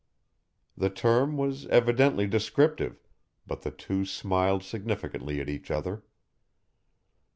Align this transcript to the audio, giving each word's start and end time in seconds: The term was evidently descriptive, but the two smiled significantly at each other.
The 0.75 0.89
term 0.89 1.37
was 1.37 1.67
evidently 1.67 2.25
descriptive, 2.25 3.03
but 3.45 3.61
the 3.61 3.69
two 3.69 4.03
smiled 4.03 4.63
significantly 4.63 5.39
at 5.39 5.47
each 5.47 5.69
other. 5.69 6.01